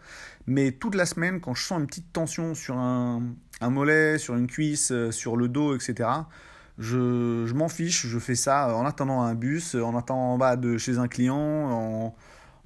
[0.47, 3.21] mais toute la semaine, quand je sens une petite tension sur un,
[3.61, 6.09] un mollet, sur une cuisse, euh, sur le dos, etc.
[6.77, 10.55] Je, je m'en fiche, je fais ça en attendant un bus, en attendant en bas
[10.55, 12.15] de chez un client, en,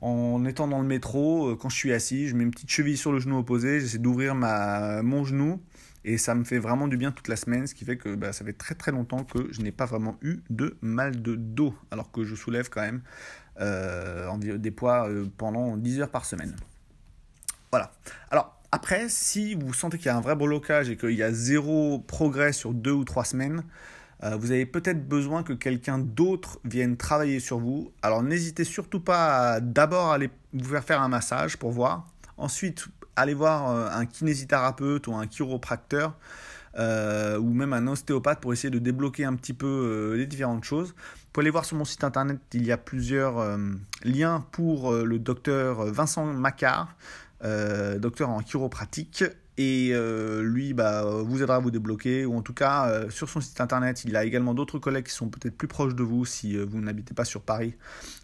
[0.01, 2.97] en étant dans le métro, euh, quand je suis assis, je mets une petite cheville
[2.97, 5.61] sur le genou opposé, j'essaie d'ouvrir ma, mon genou
[6.03, 8.33] et ça me fait vraiment du bien toute la semaine, ce qui fait que bah,
[8.33, 11.75] ça fait très très longtemps que je n'ai pas vraiment eu de mal de dos,
[11.91, 13.01] alors que je soulève quand même
[13.59, 16.55] euh, des poids pendant 10 heures par semaine.
[17.71, 17.91] Voilà.
[18.31, 21.31] Alors, après, si vous sentez qu'il y a un vrai blocage et qu'il y a
[21.31, 23.61] zéro progrès sur deux ou trois semaines,
[24.23, 27.91] euh, vous avez peut-être besoin que quelqu'un d'autre vienne travailler sur vous.
[28.01, 32.07] Alors n'hésitez surtout pas à d'abord aller vous faire faire un massage pour voir.
[32.37, 36.17] Ensuite, allez voir euh, un kinésithérapeute ou un chiropracteur
[36.79, 40.87] euh, ou même un ostéopathe pour essayer de débloquer un petit peu les différentes choses.
[40.87, 43.59] Vous pouvez aller voir sur mon site internet, il y a plusieurs
[44.03, 46.95] liens pour le docteur Vincent Macquart.
[47.43, 49.23] Euh, docteur en chiropratique.
[49.57, 53.29] Et euh, lui bah, vous aidera à vous débloquer, ou en tout cas euh, sur
[53.29, 56.25] son site internet, il a également d'autres collègues qui sont peut-être plus proches de vous
[56.25, 57.75] si vous n'habitez pas sur Paris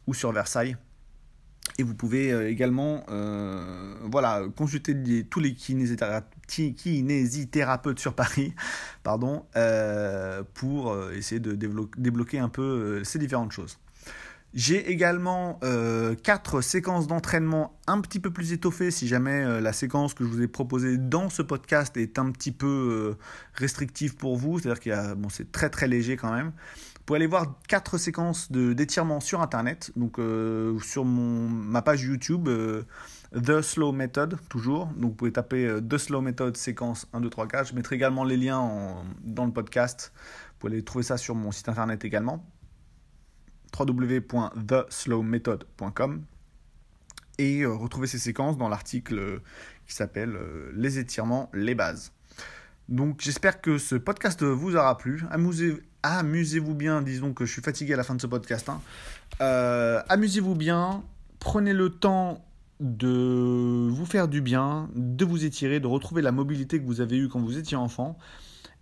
[0.07, 0.77] ou sur Versailles.
[1.77, 3.03] Et vous pouvez également
[4.09, 8.53] voilà, consulter tous les kinésithérapeutes sur Paris
[9.03, 9.45] pardon,
[10.53, 11.55] pour essayer de
[11.97, 13.77] débloquer un peu ces différentes choses.
[14.53, 19.73] J'ai également euh, quatre séquences d'entraînement un petit peu plus étoffées si jamais euh, la
[19.73, 24.15] séquence que je vous ai proposée dans ce podcast est un petit peu euh, restrictive
[24.15, 26.47] pour vous, c'est-à-dire que bon, c'est très très léger quand même.
[26.47, 30.19] Vous pouvez aller voir quatre séquences d'étirement sur internet, donc
[30.83, 32.49] sur mon, ma page YouTube.
[33.33, 34.87] The Slow Method, toujours.
[34.87, 37.69] Donc vous pouvez taper The Slow Method séquence 1, 2, 3, 4.
[37.69, 40.11] Je mettrai également les liens dans le podcast.
[40.15, 42.45] Vous pouvez aller trouver ça sur mon site internet également
[43.79, 46.25] www.theslowmethod.com
[47.37, 49.41] et euh, retrouver ces séquences dans l'article euh,
[49.85, 52.11] qui s'appelle euh, Les étirements, les bases.
[52.89, 55.23] Donc j'espère que ce podcast vous aura plu.
[55.29, 58.69] Amusez, amusez-vous bien, disons que je suis fatigué à la fin de ce podcast.
[58.69, 58.81] Hein.
[60.07, 61.03] amusez-vous bien,
[61.39, 62.45] prenez le temps
[62.79, 67.17] de vous faire du bien, de vous étirer, de retrouver la mobilité que vous avez
[67.17, 68.17] eue quand vous étiez enfant.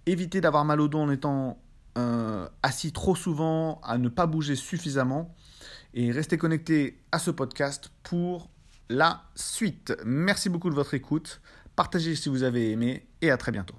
[0.05, 1.57] Évitez d'avoir mal au dos en étant
[1.97, 5.35] euh, assis trop souvent, à ne pas bouger suffisamment.
[5.93, 8.49] Et restez connectés à ce podcast pour
[8.89, 9.93] la suite.
[10.05, 11.41] Merci beaucoup de votre écoute.
[11.75, 13.75] Partagez si vous avez aimé et à très bientôt.